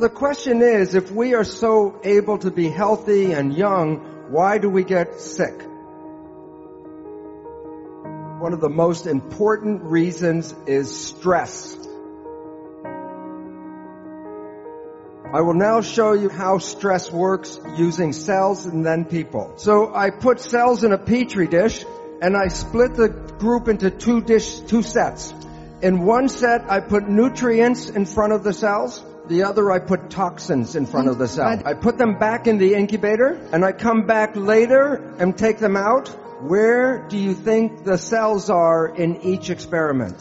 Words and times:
the 0.00 0.08
question 0.08 0.62
is, 0.62 0.94
if 0.94 1.10
we 1.10 1.34
are 1.34 1.44
so 1.44 2.00
able 2.02 2.38
to 2.38 2.50
be 2.50 2.70
healthy 2.70 3.32
and 3.32 3.54
young, 3.54 3.98
why 4.30 4.56
do 4.56 4.70
we 4.70 4.82
get 4.82 5.20
sick? 5.20 5.62
One 8.40 8.54
of 8.54 8.62
the 8.62 8.70
most 8.70 9.06
important 9.06 9.82
reasons 9.82 10.54
is 10.66 11.06
stress. 11.08 11.76
I 15.32 15.42
will 15.42 15.54
now 15.54 15.82
show 15.82 16.14
you 16.14 16.30
how 16.30 16.58
stress 16.58 17.12
works 17.12 17.60
using 17.76 18.14
cells 18.14 18.64
and 18.64 18.84
then 18.84 19.04
people. 19.04 19.52
So 19.56 19.94
I 19.94 20.08
put 20.08 20.40
cells 20.40 20.82
in 20.82 20.92
a 20.92 20.98
petri 20.98 21.46
dish 21.46 21.84
and 22.22 22.34
I 22.36 22.48
split 22.48 22.94
the 22.94 23.10
group 23.10 23.68
into 23.68 23.90
two 23.90 24.22
dish, 24.22 24.60
two 24.60 24.82
sets. 24.82 25.34
In 25.82 26.06
one 26.06 26.30
set 26.30 26.70
I 26.70 26.80
put 26.80 27.06
nutrients 27.06 27.90
in 27.90 28.06
front 28.06 28.32
of 28.32 28.42
the 28.42 28.54
cells. 28.54 29.04
The 29.30 29.44
other 29.44 29.70
I 29.70 29.78
put 29.78 30.10
toxins 30.10 30.74
in 30.74 30.86
front 30.86 31.06
of 31.06 31.16
the 31.16 31.28
cell. 31.28 31.62
I 31.64 31.74
put 31.74 31.96
them 31.96 32.18
back 32.18 32.48
in 32.48 32.58
the 32.58 32.74
incubator 32.74 33.40
and 33.52 33.64
I 33.64 33.70
come 33.70 34.04
back 34.04 34.34
later 34.34 34.94
and 35.20 35.38
take 35.38 35.58
them 35.58 35.76
out. 35.76 36.08
Where 36.42 37.06
do 37.06 37.16
you 37.16 37.34
think 37.34 37.84
the 37.84 37.96
cells 37.96 38.50
are 38.50 38.88
in 38.88 39.22
each 39.22 39.48
experiment? 39.48 40.20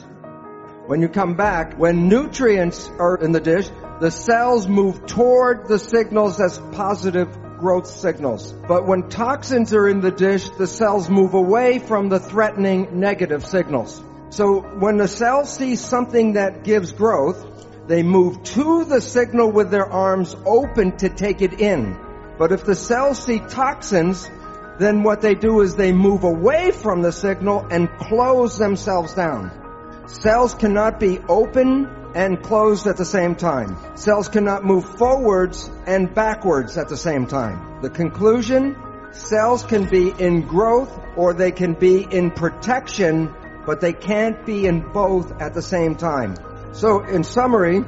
When 0.85 1.01
you 1.01 1.09
come 1.09 1.33
back, 1.33 1.73
when 1.73 2.07
nutrients 2.07 2.87
are 2.99 3.15
in 3.15 3.31
the 3.31 3.39
dish, 3.39 3.67
the 3.99 4.11
cells 4.11 4.67
move 4.67 5.07
toward 5.07 5.67
the 5.67 5.79
signals 5.79 6.39
as 6.39 6.59
positive 6.73 7.35
growth 7.57 7.87
signals. 7.87 8.53
But 8.67 8.85
when 8.85 9.09
toxins 9.09 9.73
are 9.73 9.87
in 9.87 10.01
the 10.01 10.11
dish, 10.11 10.51
the 10.51 10.67
cells 10.67 11.09
move 11.09 11.33
away 11.33 11.79
from 11.79 12.09
the 12.09 12.19
threatening 12.19 12.99
negative 12.99 13.43
signals. 13.43 14.03
So 14.29 14.61
when 14.61 14.97
the 14.97 15.07
cell 15.07 15.45
sees 15.45 15.79
something 15.79 16.33
that 16.33 16.63
gives 16.63 16.91
growth, 16.91 17.59
they 17.89 18.03
move 18.03 18.43
to 18.43 18.85
the 18.85 19.01
signal 19.01 19.51
with 19.51 19.71
their 19.71 19.91
arms 19.91 20.35
open 20.45 20.95
to 20.97 21.09
take 21.09 21.41
it 21.41 21.59
in. 21.59 21.97
But 22.37 22.51
if 22.51 22.63
the 22.63 22.75
cells 22.75 23.17
see 23.17 23.39
toxins, 23.39 24.29
then 24.77 25.01
what 25.01 25.21
they 25.21 25.33
do 25.33 25.61
is 25.61 25.75
they 25.75 25.91
move 25.91 26.23
away 26.23 26.69
from 26.69 27.01
the 27.01 27.11
signal 27.11 27.65
and 27.71 27.89
close 27.97 28.59
themselves 28.59 29.15
down. 29.15 30.05
Cells 30.05 30.53
cannot 30.53 30.99
be 30.99 31.17
open 31.27 31.89
and 32.13 32.43
closed 32.43 32.85
at 32.85 32.97
the 32.97 33.05
same 33.05 33.33
time. 33.33 33.75
Cells 33.97 34.29
cannot 34.29 34.63
move 34.63 34.85
forwards 34.99 35.67
and 35.87 36.13
backwards 36.13 36.77
at 36.77 36.89
the 36.89 36.97
same 36.97 37.25
time. 37.25 37.81
The 37.81 37.89
conclusion, 37.89 38.75
cells 39.13 39.63
can 39.63 39.89
be 39.89 40.11
in 40.11 40.43
growth 40.43 40.95
or 41.17 41.33
they 41.33 41.51
can 41.51 41.73
be 41.73 42.03
in 42.03 42.29
protection, 42.29 43.33
but 43.65 43.81
they 43.81 43.93
can't 43.93 44.45
be 44.45 44.67
in 44.67 44.81
both 44.93 45.41
at 45.41 45.55
the 45.55 45.63
same 45.63 45.95
time. 45.95 46.35
So 46.71 47.03
in 47.03 47.23
summary, 47.23 47.83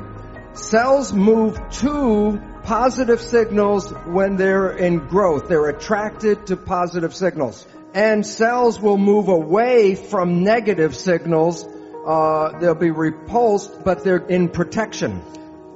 cells 0.53 1.13
move 1.13 1.59
to 1.79 2.41
positive 2.63 3.21
signals 3.21 3.91
when 4.05 4.35
they're 4.35 4.71
in 4.71 5.07
growth. 5.07 5.47
They're 5.47 5.69
attracted 5.69 6.47
to 6.47 6.57
positive 6.57 7.15
signals. 7.15 7.65
And 7.93 8.25
cells 8.25 8.79
will 8.79 8.97
move 8.97 9.27
away 9.27 9.95
from 9.95 10.43
negative 10.43 10.95
signals 10.95 11.65
uh, 12.05 12.57
they'll 12.59 12.75
be 12.75 12.91
repulsed, 12.91 13.83
but 13.83 14.03
they're 14.03 14.25
in 14.25 14.49
protection. 14.49 15.21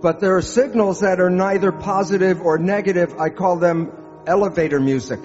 But 0.01 0.19
there 0.19 0.35
are 0.37 0.41
signals 0.41 1.01
that 1.01 1.19
are 1.19 1.29
neither 1.29 1.71
positive 1.71 2.41
or 2.41 2.57
negative. 2.57 3.19
I 3.19 3.29
call 3.29 3.57
them 3.57 3.91
elevator 4.25 4.79
music. 4.79 5.19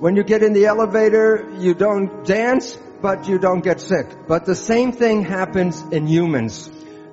When 0.00 0.16
you 0.16 0.22
get 0.22 0.42
in 0.42 0.52
the 0.52 0.66
elevator, 0.66 1.52
you 1.58 1.74
don't 1.74 2.24
dance, 2.24 2.78
but 3.00 3.28
you 3.28 3.38
don't 3.38 3.62
get 3.62 3.80
sick. 3.80 4.06
But 4.28 4.44
the 4.44 4.54
same 4.54 4.92
thing 4.92 5.24
happens 5.24 5.80
in 5.90 6.06
humans. 6.06 6.70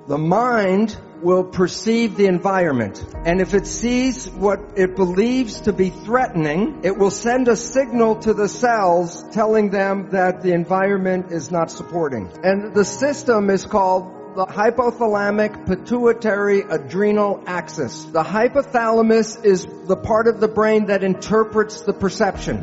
The 0.08 0.18
mind 0.18 0.96
will 1.22 1.44
perceive 1.44 2.16
the 2.16 2.26
environment. 2.26 3.04
And 3.24 3.40
if 3.40 3.54
it 3.54 3.68
sees 3.68 4.28
what 4.28 4.72
it 4.76 4.96
believes 4.96 5.60
to 5.62 5.72
be 5.72 5.90
threatening, 5.90 6.80
it 6.82 6.98
will 6.98 7.12
send 7.12 7.46
a 7.46 7.54
signal 7.54 8.16
to 8.16 8.34
the 8.34 8.48
cells 8.48 9.24
telling 9.30 9.70
them 9.70 10.10
that 10.10 10.42
the 10.42 10.52
environment 10.54 11.30
is 11.30 11.52
not 11.52 11.70
supporting. 11.70 12.28
And 12.42 12.74
the 12.74 12.84
system 12.84 13.48
is 13.48 13.64
called 13.64 14.34
the 14.34 14.46
hypothalamic 14.46 15.66
pituitary 15.66 16.62
adrenal 16.62 17.44
axis. 17.46 18.02
The 18.02 18.24
hypothalamus 18.24 19.44
is 19.44 19.64
the 19.86 19.96
part 19.96 20.26
of 20.26 20.40
the 20.40 20.48
brain 20.48 20.86
that 20.86 21.04
interprets 21.04 21.82
the 21.82 21.92
perception. 21.92 22.58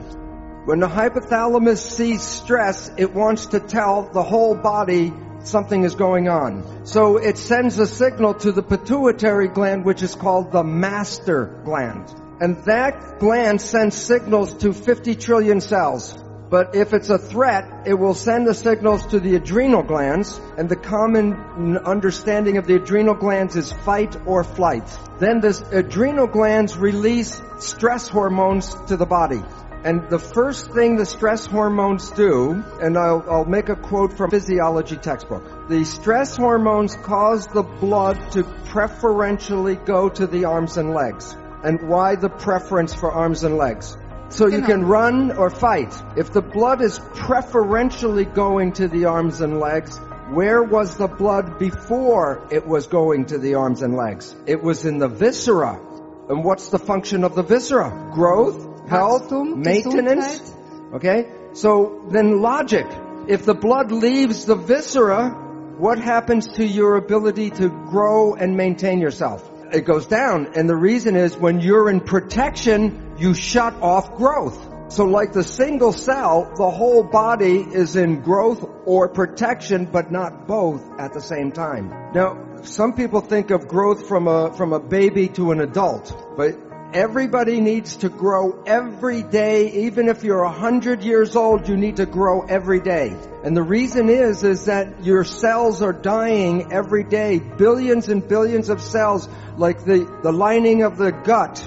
When 0.65 0.81
the 0.81 0.87
hypothalamus 0.87 1.77
sees 1.77 2.21
stress, 2.21 2.91
it 2.97 3.13
wants 3.13 3.47
to 3.47 3.61
tell 3.61 4.09
the 4.11 4.23
whole 4.23 4.55
body 4.55 5.13
something 5.43 5.83
is 5.83 5.95
going 5.95 6.27
on. 6.27 6.85
So 6.85 7.17
it 7.17 7.37
sends 7.37 7.79
a 7.79 7.85
signal 7.85 8.35
to 8.35 8.51
the 8.51 8.63
pituitary 8.63 9.47
gland, 9.47 9.85
which 9.85 10.03
is 10.03 10.15
called 10.15 10.51
the 10.51 10.63
master 10.63 11.61
gland. 11.63 12.13
And 12.41 12.57
that 12.65 13.19
gland 13.19 13.61
sends 13.61 13.95
signals 13.97 14.53
to 14.55 14.73
50 14.73 15.15
trillion 15.15 15.61
cells. 15.61 16.17
But 16.49 16.73
if 16.73 16.93
it's 16.93 17.11
a 17.11 17.19
threat, 17.19 17.85
it 17.85 17.93
will 17.93 18.15
send 18.15 18.47
the 18.47 18.55
signals 18.55 19.05
to 19.07 19.19
the 19.19 19.35
adrenal 19.35 19.83
glands, 19.83 20.39
and 20.57 20.67
the 20.67 20.75
common 20.75 21.77
understanding 21.77 22.57
of 22.57 22.65
the 22.65 22.75
adrenal 22.75 23.13
glands 23.13 23.55
is 23.55 23.71
fight 23.71 24.17
or 24.25 24.43
flight. 24.43 24.87
Then 25.19 25.41
the 25.41 25.63
adrenal 25.71 26.25
glands 26.25 26.75
release 26.75 27.39
stress 27.59 28.07
hormones 28.07 28.73
to 28.87 28.97
the 28.97 29.05
body. 29.05 29.43
And 29.83 30.09
the 30.09 30.19
first 30.19 30.71
thing 30.71 30.97
the 30.97 31.05
stress 31.05 31.45
hormones 31.45 32.11
do, 32.11 32.63
and 32.81 32.97
I'll, 32.97 33.23
I'll, 33.29 33.45
make 33.45 33.69
a 33.69 33.77
quote 33.77 34.11
from 34.11 34.29
physiology 34.29 34.97
textbook. 34.97 35.69
The 35.69 35.85
stress 35.85 36.35
hormones 36.35 36.95
cause 36.95 37.47
the 37.47 37.63
blood 37.63 38.31
to 38.33 38.43
preferentially 38.43 39.75
go 39.75 40.09
to 40.09 40.27
the 40.27 40.45
arms 40.45 40.75
and 40.75 40.93
legs. 40.93 41.33
And 41.63 41.87
why 41.87 42.15
the 42.15 42.29
preference 42.29 42.93
for 42.93 43.11
arms 43.11 43.45
and 43.45 43.57
legs? 43.57 43.95
So 44.29 44.47
you 44.47 44.61
can 44.61 44.85
run 44.85 45.31
or 45.31 45.49
fight. 45.49 45.93
If 46.17 46.33
the 46.33 46.41
blood 46.41 46.81
is 46.81 46.99
preferentially 47.15 48.25
going 48.25 48.73
to 48.73 48.87
the 48.87 49.05
arms 49.05 49.41
and 49.41 49.59
legs, 49.59 49.97
where 50.29 50.61
was 50.61 50.97
the 50.97 51.07
blood 51.07 51.57
before 51.57 52.47
it 52.51 52.67
was 52.67 52.87
going 52.87 53.25
to 53.27 53.39
the 53.39 53.55
arms 53.55 53.81
and 53.81 53.95
legs? 53.95 54.35
It 54.45 54.61
was 54.61 54.85
in 54.85 54.99
the 54.99 55.07
viscera. 55.07 55.81
And 56.29 56.43
what's 56.43 56.69
the 56.69 56.77
function 56.77 57.23
of 57.23 57.33
the 57.33 57.41
viscera? 57.41 58.11
Growth, 58.13 58.68
health, 58.89 59.31
maintenance. 59.31 60.53
Okay? 60.93 61.31
So 61.53 62.05
then 62.09 62.41
logic. 62.41 62.87
If 63.27 63.45
the 63.45 63.53
blood 63.53 63.91
leaves 63.91 64.45
the 64.45 64.55
viscera, 64.55 65.29
what 65.77 65.99
happens 65.99 66.47
to 66.55 66.65
your 66.65 66.97
ability 66.97 67.51
to 67.51 67.69
grow 67.69 68.33
and 68.33 68.57
maintain 68.57 68.99
yourself? 68.99 69.49
It 69.71 69.85
goes 69.85 70.07
down. 70.07 70.53
And 70.55 70.67
the 70.67 70.75
reason 70.75 71.15
is 71.15 71.37
when 71.37 71.59
you're 71.59 71.89
in 71.89 72.01
protection, 72.01 73.15
you 73.17 73.33
shut 73.33 73.75
off 73.81 74.15
growth. 74.15 74.57
So 74.91 75.05
like 75.05 75.33
the 75.33 75.43
single 75.43 75.93
cell, 75.93 76.51
the 76.57 76.71
whole 76.71 77.03
body 77.03 77.59
is 77.59 77.95
in 77.95 78.21
growth 78.21 78.67
or 78.85 79.07
protection, 79.09 79.85
but 79.85 80.11
not 80.11 80.47
both 80.47 80.81
at 80.97 81.13
the 81.13 81.21
same 81.21 81.51
time. 81.51 81.89
Now, 82.15 82.63
some 82.63 82.93
people 82.93 83.21
think 83.21 83.51
of 83.51 83.67
growth 83.67 84.07
from 84.07 84.27
a, 84.27 84.51
from 84.51 84.73
a 84.73 84.79
baby 84.79 85.27
to 85.29 85.51
an 85.51 85.61
adult, 85.61 86.35
but 86.35 86.57
Everybody 86.93 87.61
needs 87.61 87.97
to 87.97 88.09
grow 88.09 88.63
every 88.65 89.21
day. 89.21 89.85
Even 89.85 90.09
if 90.09 90.23
you're 90.23 90.41
a 90.41 90.51
hundred 90.51 91.03
years 91.03 91.35
old, 91.35 91.69
you 91.69 91.77
need 91.77 91.97
to 91.97 92.07
grow 92.07 92.41
every 92.41 92.79
day. 92.79 93.15
And 93.43 93.55
the 93.55 93.61
reason 93.61 94.09
is, 94.09 94.43
is 94.43 94.65
that 94.65 95.05
your 95.05 95.23
cells 95.23 95.83
are 95.83 95.93
dying 95.93 96.73
every 96.73 97.03
day. 97.03 97.37
Billions 97.37 98.09
and 98.09 98.27
billions 98.27 98.69
of 98.69 98.81
cells, 98.81 99.29
like 99.55 99.85
the, 99.85 100.11
the 100.23 100.31
lining 100.31 100.81
of 100.81 100.97
the 100.97 101.11
gut, 101.11 101.63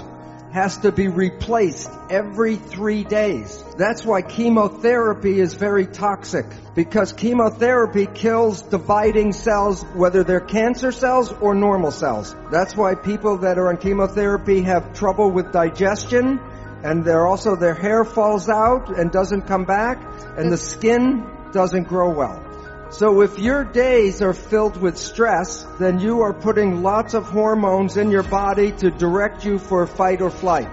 has 0.53 0.77
to 0.77 0.91
be 0.91 1.07
replaced 1.07 1.89
every 2.11 2.57
three 2.57 3.03
days. 3.03 3.63
That's 3.75 4.05
why 4.05 4.21
chemotherapy 4.21 5.39
is 5.39 5.55
very 5.55 5.87
toxic 5.87 6.45
because 6.75 7.11
chemotherapy 7.11 8.05
kills 8.05 8.61
dividing 8.61 9.33
cells, 9.33 9.81
whether 9.95 10.23
they're 10.23 10.39
cancer 10.39 10.91
cells 10.91 11.33
or 11.41 11.55
normal 11.55 11.89
cells. 11.89 12.35
That's 12.51 12.77
why 12.77 12.93
people 12.93 13.39
that 13.39 13.57
are 13.57 13.69
on 13.69 13.77
chemotherapy 13.77 14.61
have 14.61 14.93
trouble 14.93 15.31
with 15.31 15.51
digestion 15.51 16.39
and 16.83 17.03
they're 17.03 17.25
also 17.25 17.55
their 17.55 17.73
hair 17.73 18.05
falls 18.05 18.47
out 18.47 18.95
and 18.95 19.11
doesn't 19.11 19.47
come 19.47 19.65
back 19.65 19.97
and 20.37 20.51
the 20.51 20.57
skin 20.57 21.25
doesn't 21.51 21.85
grow 21.85 22.11
well. 22.11 22.52
So 22.93 23.21
if 23.21 23.39
your 23.39 23.63
days 23.63 24.21
are 24.21 24.35
filled 24.35 24.77
with 24.77 24.99
stress, 24.99 25.65
then 25.79 25.99
you 25.99 26.21
are 26.21 26.31
putting 26.31 26.83
lots 26.83 27.15
of 27.15 27.25
hormones 27.25 27.97
in 27.97 28.11
your 28.11 28.21
body 28.21 28.71
to 28.71 28.91
direct 28.91 29.43
you 29.43 29.57
for 29.57 29.87
fight 29.87 30.21
or 30.21 30.29
flight. 30.29 30.69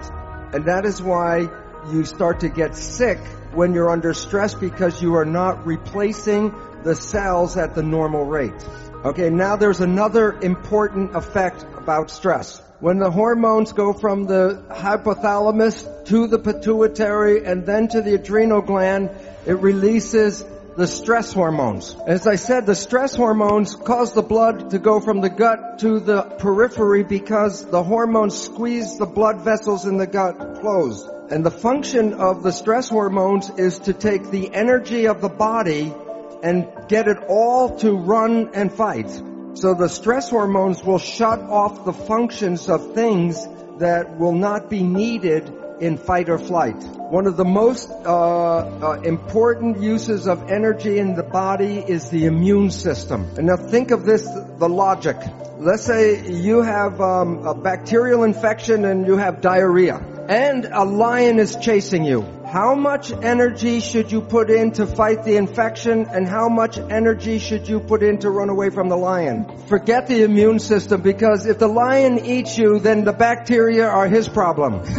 And 0.53 0.65
that 0.65 0.85
is 0.85 1.01
why 1.01 1.49
you 1.89 2.05
start 2.05 2.41
to 2.41 2.49
get 2.49 2.75
sick 2.75 3.17
when 3.53 3.73
you're 3.73 3.89
under 3.89 4.13
stress 4.13 4.53
because 4.53 5.01
you 5.01 5.15
are 5.15 5.25
not 5.25 5.65
replacing 5.65 6.53
the 6.83 6.93
cells 6.93 7.57
at 7.57 7.73
the 7.73 7.81
normal 7.81 8.25
rate. 8.25 8.67
Okay, 9.03 9.31
now 9.31 9.55
there's 9.55 9.81
another 9.81 10.31
important 10.41 11.15
effect 11.15 11.65
about 11.75 12.11
stress. 12.11 12.61
When 12.79 12.99
the 12.99 13.09
hormones 13.09 13.73
go 13.73 13.93
from 13.93 14.25
the 14.25 14.63
hypothalamus 14.69 16.05
to 16.05 16.27
the 16.27 16.37
pituitary 16.37 17.43
and 17.45 17.65
then 17.65 17.87
to 17.87 18.01
the 18.01 18.13
adrenal 18.13 18.61
gland, 18.61 19.09
it 19.47 19.53
releases 19.53 20.45
the 20.75 20.87
stress 20.87 21.33
hormones. 21.33 21.95
As 22.07 22.27
I 22.27 22.35
said, 22.35 22.65
the 22.65 22.75
stress 22.75 23.15
hormones 23.15 23.75
cause 23.75 24.13
the 24.13 24.21
blood 24.21 24.71
to 24.71 24.79
go 24.79 25.01
from 25.01 25.19
the 25.19 25.29
gut 25.29 25.79
to 25.79 25.99
the 25.99 26.21
periphery 26.21 27.03
because 27.03 27.65
the 27.65 27.83
hormones 27.83 28.41
squeeze 28.41 28.97
the 28.97 29.05
blood 29.05 29.41
vessels 29.41 29.85
in 29.85 29.97
the 29.97 30.07
gut 30.07 30.61
closed. 30.61 31.07
And 31.29 31.45
the 31.45 31.51
function 31.51 32.13
of 32.13 32.43
the 32.43 32.51
stress 32.51 32.89
hormones 32.89 33.49
is 33.49 33.79
to 33.79 33.93
take 33.93 34.31
the 34.31 34.53
energy 34.53 35.07
of 35.07 35.21
the 35.21 35.29
body 35.29 35.93
and 36.41 36.67
get 36.87 37.07
it 37.07 37.17
all 37.27 37.77
to 37.79 37.93
run 37.93 38.51
and 38.53 38.71
fight. 38.71 39.09
So 39.53 39.73
the 39.73 39.89
stress 39.89 40.29
hormones 40.29 40.83
will 40.83 40.99
shut 40.99 41.39
off 41.39 41.83
the 41.83 41.93
functions 41.93 42.69
of 42.69 42.93
things 42.93 43.45
that 43.79 44.17
will 44.17 44.33
not 44.33 44.69
be 44.69 44.83
needed 44.83 45.60
in 45.81 45.97
fight 45.97 46.29
or 46.29 46.37
flight. 46.37 46.75
One 47.11 47.27
of 47.27 47.35
the 47.35 47.43
most 47.43 47.89
uh, 47.89 48.05
uh, 48.05 49.01
important 49.03 49.81
uses 49.81 50.27
of 50.27 50.49
energy 50.49 50.99
in 50.99 51.15
the 51.15 51.23
body 51.23 51.79
is 51.79 52.09
the 52.09 52.25
immune 52.25 52.71
system. 52.71 53.27
And 53.37 53.47
now 53.47 53.57
think 53.57 53.91
of 53.91 54.05
this, 54.05 54.23
the 54.23 54.69
logic. 54.69 55.17
Let's 55.57 55.83
say 55.83 56.31
you 56.31 56.61
have 56.61 57.01
um, 57.01 57.45
a 57.45 57.53
bacterial 57.53 58.23
infection 58.23 58.85
and 58.85 59.05
you 59.05 59.17
have 59.17 59.41
diarrhea, 59.41 59.97
and 60.29 60.65
a 60.65 60.85
lion 60.85 61.39
is 61.39 61.55
chasing 61.55 62.03
you. 62.03 62.21
How 62.51 62.75
much 62.75 63.13
energy 63.13 63.79
should 63.79 64.11
you 64.11 64.19
put 64.19 64.49
in 64.49 64.73
to 64.73 64.85
fight 64.85 65.23
the 65.23 65.37
infection 65.37 66.05
and 66.07 66.27
how 66.27 66.49
much 66.49 66.77
energy 66.77 67.39
should 67.39 67.65
you 67.69 67.79
put 67.79 68.03
in 68.03 68.17
to 68.17 68.29
run 68.29 68.49
away 68.49 68.69
from 68.69 68.89
the 68.89 68.97
lion? 68.97 69.45
Forget 69.67 70.07
the 70.07 70.23
immune 70.23 70.59
system 70.59 70.99
because 71.01 71.45
if 71.45 71.59
the 71.59 71.69
lion 71.69 72.25
eats 72.25 72.57
you, 72.57 72.79
then 72.79 73.05
the 73.05 73.13
bacteria 73.13 73.87
are 73.87 74.09
his 74.09 74.27
problem. 74.27 74.83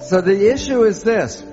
so 0.00 0.20
the 0.20 0.50
issue 0.52 0.82
is 0.82 1.04
this. 1.04 1.44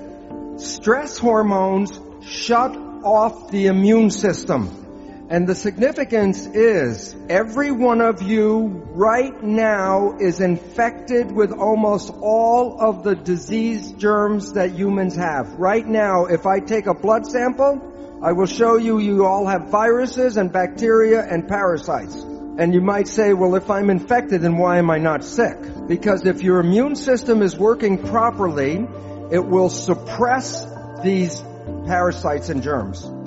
Stress 0.56 1.16
hormones 1.16 2.00
shut 2.22 2.76
off 3.04 3.52
the 3.52 3.66
immune 3.66 4.10
system. 4.10 4.87
And 5.30 5.46
the 5.46 5.54
significance 5.54 6.46
is 6.46 7.14
every 7.28 7.70
one 7.70 8.00
of 8.00 8.22
you 8.22 8.82
right 8.94 9.42
now 9.42 10.16
is 10.18 10.40
infected 10.40 11.30
with 11.30 11.52
almost 11.52 12.10
all 12.22 12.80
of 12.80 13.04
the 13.04 13.14
disease 13.14 13.92
germs 13.92 14.54
that 14.54 14.70
humans 14.70 15.16
have. 15.16 15.52
Right 15.58 15.86
now, 15.86 16.24
if 16.24 16.46
I 16.46 16.60
take 16.60 16.86
a 16.86 16.94
blood 16.94 17.26
sample, 17.26 18.18
I 18.22 18.32
will 18.32 18.46
show 18.46 18.78
you 18.78 19.00
you 19.00 19.26
all 19.26 19.46
have 19.46 19.68
viruses 19.68 20.38
and 20.38 20.50
bacteria 20.50 21.22
and 21.22 21.46
parasites. 21.46 22.14
And 22.14 22.72
you 22.72 22.80
might 22.80 23.06
say, 23.06 23.34
well, 23.34 23.54
if 23.54 23.68
I'm 23.68 23.90
infected, 23.90 24.40
then 24.40 24.56
why 24.56 24.78
am 24.78 24.90
I 24.90 24.96
not 24.96 25.22
sick? 25.24 25.58
Because 25.86 26.24
if 26.24 26.42
your 26.42 26.58
immune 26.58 26.96
system 26.96 27.42
is 27.42 27.54
working 27.54 27.98
properly, 27.98 28.88
it 29.30 29.44
will 29.44 29.68
suppress 29.68 30.66
these 31.02 31.38
parasites 31.86 32.48
and 32.48 32.62
germs. 32.62 33.17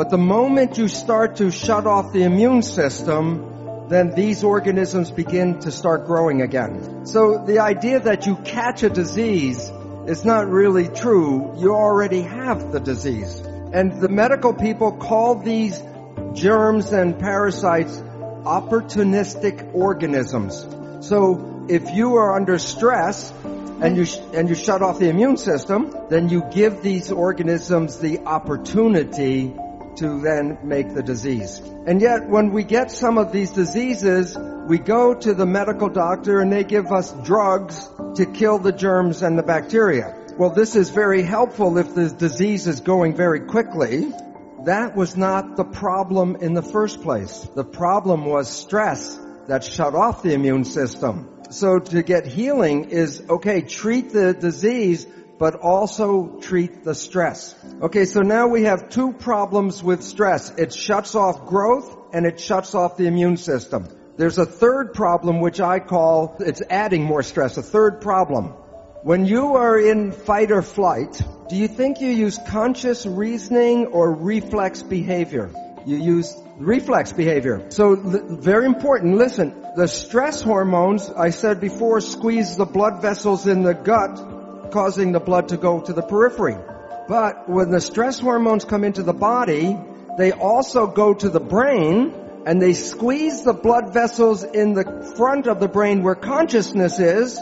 But 0.00 0.08
the 0.08 0.16
moment 0.16 0.78
you 0.78 0.88
start 0.88 1.36
to 1.36 1.50
shut 1.50 1.86
off 1.86 2.14
the 2.14 2.22
immune 2.22 2.62
system, 2.62 3.86
then 3.90 4.14
these 4.14 4.42
organisms 4.42 5.10
begin 5.10 5.58
to 5.60 5.70
start 5.70 6.06
growing 6.06 6.40
again. 6.40 7.04
So 7.04 7.44
the 7.44 7.58
idea 7.58 8.00
that 8.00 8.24
you 8.24 8.36
catch 8.36 8.82
a 8.82 8.88
disease 8.88 9.70
is 10.06 10.24
not 10.24 10.48
really 10.48 10.88
true. 10.88 11.52
You 11.58 11.74
already 11.74 12.22
have 12.22 12.72
the 12.72 12.80
disease. 12.80 13.42
And 13.74 14.00
the 14.00 14.08
medical 14.08 14.54
people 14.54 14.92
call 14.92 15.34
these 15.34 15.78
germs 16.32 16.92
and 16.92 17.18
parasites 17.18 17.98
opportunistic 18.00 19.74
organisms. 19.74 20.66
So 21.06 21.66
if 21.68 21.90
you 21.90 22.14
are 22.14 22.36
under 22.36 22.58
stress, 22.58 23.34
and 23.82 23.96
you 23.98 24.06
and 24.34 24.48
you 24.48 24.54
shut 24.54 24.80
off 24.82 24.98
the 24.98 25.10
immune 25.10 25.36
system, 25.36 25.94
then 26.08 26.30
you 26.30 26.42
give 26.52 26.82
these 26.82 27.10
organisms 27.10 27.98
the 27.98 28.20
opportunity 28.20 29.54
to 29.96 30.20
then 30.20 30.58
make 30.62 30.94
the 30.94 31.02
disease. 31.02 31.60
And 31.86 32.00
yet 32.00 32.28
when 32.28 32.52
we 32.52 32.64
get 32.64 32.90
some 32.90 33.18
of 33.18 33.32
these 33.32 33.50
diseases, 33.50 34.36
we 34.66 34.78
go 34.78 35.14
to 35.14 35.34
the 35.34 35.46
medical 35.46 35.88
doctor 35.88 36.40
and 36.40 36.52
they 36.52 36.64
give 36.64 36.92
us 36.92 37.12
drugs 37.24 37.88
to 38.16 38.26
kill 38.26 38.58
the 38.58 38.72
germs 38.72 39.22
and 39.22 39.38
the 39.38 39.42
bacteria. 39.42 40.14
Well, 40.38 40.50
this 40.50 40.76
is 40.76 40.90
very 40.90 41.22
helpful 41.22 41.76
if 41.78 41.94
the 41.94 42.08
disease 42.08 42.66
is 42.66 42.80
going 42.80 43.14
very 43.14 43.40
quickly. 43.40 44.12
That 44.64 44.96
was 44.96 45.16
not 45.16 45.56
the 45.56 45.64
problem 45.64 46.36
in 46.36 46.54
the 46.54 46.62
first 46.62 47.02
place. 47.02 47.46
The 47.54 47.64
problem 47.64 48.24
was 48.24 48.48
stress 48.48 49.18
that 49.48 49.64
shut 49.64 49.94
off 49.94 50.22
the 50.22 50.32
immune 50.32 50.64
system. 50.64 51.42
So 51.50 51.80
to 51.80 52.02
get 52.02 52.26
healing 52.26 52.90
is, 52.90 53.22
okay, 53.28 53.62
treat 53.62 54.12
the 54.12 54.32
disease, 54.32 55.06
but 55.40 55.54
also 55.54 56.38
treat 56.42 56.84
the 56.84 56.94
stress. 56.94 57.54
Okay, 57.80 58.04
so 58.04 58.20
now 58.20 58.48
we 58.48 58.64
have 58.64 58.90
two 58.90 59.14
problems 59.14 59.82
with 59.82 60.02
stress. 60.02 60.50
It 60.58 60.74
shuts 60.74 61.14
off 61.14 61.46
growth 61.46 61.96
and 62.12 62.26
it 62.26 62.38
shuts 62.38 62.74
off 62.74 62.98
the 62.98 63.06
immune 63.06 63.38
system. 63.38 63.88
There's 64.18 64.36
a 64.36 64.44
third 64.44 64.92
problem 64.92 65.40
which 65.40 65.58
I 65.58 65.78
call, 65.78 66.36
it's 66.40 66.60
adding 66.68 67.04
more 67.04 67.22
stress, 67.22 67.56
a 67.56 67.62
third 67.62 68.02
problem. 68.02 68.48
When 69.02 69.24
you 69.24 69.56
are 69.56 69.80
in 69.80 70.12
fight 70.12 70.50
or 70.50 70.60
flight, 70.60 71.18
do 71.48 71.56
you 71.56 71.68
think 71.68 72.02
you 72.02 72.10
use 72.10 72.38
conscious 72.48 73.06
reasoning 73.06 73.86
or 73.86 74.12
reflex 74.12 74.82
behavior? 74.82 75.50
You 75.86 75.96
use 75.96 76.36
reflex 76.58 77.14
behavior. 77.14 77.70
So 77.70 77.96
very 77.96 78.66
important, 78.66 79.16
listen, 79.16 79.58
the 79.74 79.88
stress 79.88 80.42
hormones, 80.42 81.08
I 81.08 81.30
said 81.30 81.62
before, 81.62 82.02
squeeze 82.02 82.56
the 82.56 82.66
blood 82.66 83.00
vessels 83.00 83.46
in 83.46 83.62
the 83.62 83.72
gut 83.72 84.39
causing 84.70 85.12
the 85.12 85.20
blood 85.20 85.48
to 85.48 85.56
go 85.56 85.80
to 85.80 85.92
the 85.92 86.02
periphery. 86.02 86.56
But 87.08 87.48
when 87.48 87.70
the 87.70 87.80
stress 87.80 88.20
hormones 88.20 88.64
come 88.64 88.84
into 88.84 89.02
the 89.02 89.12
body, 89.12 89.76
they 90.16 90.32
also 90.32 90.86
go 90.86 91.14
to 91.14 91.28
the 91.28 91.40
brain 91.40 92.14
and 92.46 92.60
they 92.60 92.72
squeeze 92.72 93.42
the 93.42 93.52
blood 93.52 93.92
vessels 93.92 94.44
in 94.44 94.74
the 94.74 95.12
front 95.16 95.46
of 95.46 95.60
the 95.60 95.68
brain 95.68 96.02
where 96.02 96.14
consciousness 96.14 96.98
is 96.98 97.38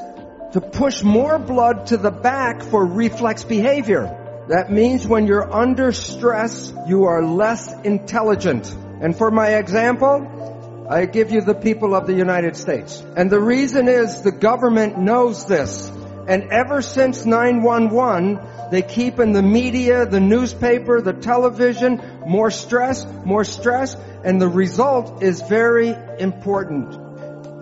to 0.52 0.60
push 0.60 1.02
more 1.02 1.38
blood 1.38 1.86
to 1.86 1.96
the 1.96 2.10
back 2.10 2.62
for 2.62 2.84
reflex 2.84 3.44
behavior. 3.44 4.44
That 4.48 4.70
means 4.70 5.06
when 5.06 5.26
you're 5.26 5.52
under 5.52 5.92
stress, 5.92 6.72
you 6.86 7.04
are 7.04 7.22
less 7.22 7.72
intelligent. 7.84 8.74
And 9.00 9.16
for 9.16 9.30
my 9.30 9.56
example, 9.56 10.86
I 10.90 11.04
give 11.04 11.30
you 11.30 11.42
the 11.42 11.54
people 11.54 11.94
of 11.94 12.06
the 12.06 12.14
United 12.14 12.56
States. 12.56 13.02
And 13.14 13.30
the 13.30 13.40
reason 13.40 13.88
is 13.88 14.22
the 14.22 14.32
government 14.32 14.98
knows 14.98 15.44
this. 15.44 15.90
And 16.28 16.52
ever 16.52 16.80
since 16.82 17.24
911, 17.24 18.38
they 18.70 18.82
keep 18.82 19.18
in 19.18 19.32
the 19.32 19.40
media, 19.40 20.04
the 20.04 20.20
newspaper, 20.20 21.00
the 21.00 21.14
television, 21.14 22.02
more 22.26 22.50
stress, 22.50 23.06
more 23.24 23.44
stress, 23.44 23.96
and 24.22 24.38
the 24.38 24.48
result 24.48 25.22
is 25.22 25.40
very 25.40 25.96
important. 26.18 26.94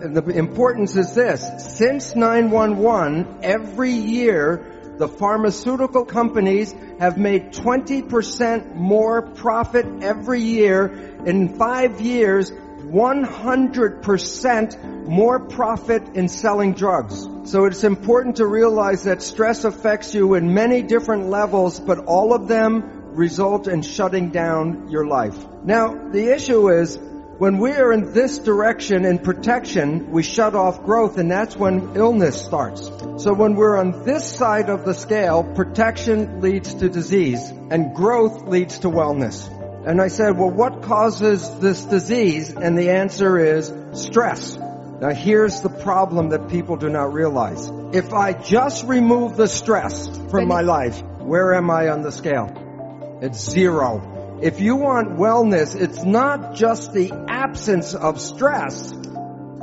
And 0.03 0.17
the 0.17 0.37
importance 0.37 0.97
is 0.97 1.15
this. 1.15 1.77
Since 1.77 2.13
911, 2.15 3.37
every 3.41 3.93
year, 3.93 4.65
the 4.97 5.07
pharmaceutical 5.07 6.03
companies 6.03 6.75
have 6.99 7.17
made 7.17 7.53
20% 7.53 8.75
more 8.75 9.21
profit 9.21 9.85
every 10.01 10.41
year. 10.41 10.87
In 11.25 11.57
five 11.57 12.01
years, 12.01 12.51
100% 12.51 15.07
more 15.07 15.39
profit 15.39 16.03
in 16.15 16.27
selling 16.27 16.73
drugs. 16.73 17.36
So 17.47 17.63
it's 17.63 17.85
important 17.85 18.35
to 18.37 18.45
realize 18.45 19.03
that 19.03 19.21
stress 19.21 19.63
affects 19.63 20.13
you 20.13 20.33
in 20.33 20.53
many 20.53 20.81
different 20.81 21.29
levels, 21.29 21.79
but 21.79 21.99
all 21.99 22.33
of 22.33 22.49
them 22.49 23.15
result 23.15 23.69
in 23.69 23.83
shutting 23.83 24.31
down 24.31 24.89
your 24.89 25.07
life. 25.07 25.37
Now, 25.63 26.09
the 26.09 26.35
issue 26.35 26.69
is, 26.69 26.99
when 27.37 27.57
we 27.57 27.71
are 27.71 27.93
in 27.93 28.11
this 28.11 28.39
direction 28.39 29.05
in 29.05 29.19
protection, 29.19 30.11
we 30.11 30.23
shut 30.23 30.55
off 30.55 30.83
growth 30.83 31.17
and 31.17 31.31
that's 31.31 31.55
when 31.55 31.95
illness 31.95 32.43
starts. 32.43 32.87
So 33.23 33.33
when 33.33 33.55
we're 33.55 33.77
on 33.77 34.03
this 34.03 34.29
side 34.29 34.69
of 34.69 34.83
the 34.83 34.93
scale, 34.93 35.45
protection 35.55 36.41
leads 36.41 36.73
to 36.73 36.89
disease 36.89 37.49
and 37.71 37.95
growth 37.95 38.43
leads 38.43 38.79
to 38.79 38.89
wellness. 38.89 39.47
And 39.87 40.01
I 40.01 40.09
said, 40.09 40.37
well, 40.37 40.51
what 40.51 40.81
causes 40.81 41.49
this 41.59 41.85
disease? 41.85 42.53
And 42.53 42.77
the 42.77 42.89
answer 42.89 43.39
is 43.39 43.71
stress. 43.93 44.59
Now 44.99 45.09
here's 45.09 45.61
the 45.61 45.69
problem 45.69 46.29
that 46.29 46.49
people 46.49 46.75
do 46.75 46.89
not 46.89 47.13
realize. 47.13 47.71
If 47.93 48.13
I 48.13 48.33
just 48.33 48.83
remove 48.85 49.37
the 49.37 49.47
stress 49.47 50.07
from 50.31 50.47
my 50.47 50.61
life, 50.61 50.99
where 51.19 51.53
am 51.53 51.69
I 51.69 51.89
on 51.89 52.01
the 52.01 52.11
scale? 52.11 53.19
It's 53.21 53.39
zero. 53.47 54.39
If 54.41 54.59
you 54.59 54.75
want 54.75 55.17
wellness, 55.17 55.79
it's 55.79 56.03
not 56.03 56.55
just 56.55 56.93
the 56.93 57.11
absence 57.27 57.93
of 57.93 58.19
stress. 58.19 58.91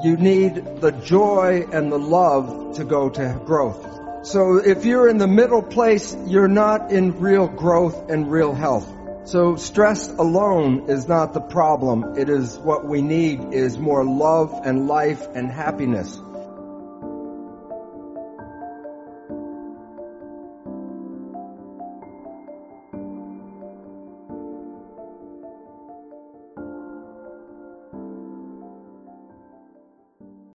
You 0.04 0.16
need 0.16 0.80
the 0.80 0.92
joy 0.92 1.66
and 1.72 1.90
the 1.90 1.98
love 1.98 2.76
to 2.76 2.84
go 2.84 3.08
to 3.08 3.40
growth. 3.44 4.26
So 4.26 4.58
if 4.58 4.84
you're 4.84 5.08
in 5.08 5.18
the 5.18 5.26
middle 5.26 5.62
place, 5.62 6.16
you're 6.26 6.48
not 6.48 6.92
in 6.92 7.18
real 7.20 7.48
growth 7.48 8.08
and 8.08 8.30
real 8.30 8.54
health. 8.54 8.88
So 9.26 9.56
stress 9.56 10.10
alone 10.10 10.90
is 10.90 11.08
not 11.08 11.32
the 11.32 11.40
problem. 11.40 12.18
It 12.18 12.28
is 12.28 12.58
what 12.58 12.84
we 12.84 13.00
need 13.00 13.54
is 13.54 13.78
more 13.78 14.04
love 14.04 14.52
and 14.64 14.86
life 14.86 15.26
and 15.34 15.50
happiness. 15.50 16.20